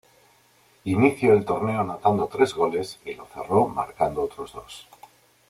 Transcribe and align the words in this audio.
Inicio 0.85 1.31
el 1.33 1.45
torneo 1.45 1.81
anotando 1.81 2.25
tres 2.25 2.55
goles 2.55 2.99
y 3.05 3.13
lo 3.13 3.27
cerró 3.27 3.67
marcando 3.67 4.23
otros 4.23 4.51
dos. 4.53 4.87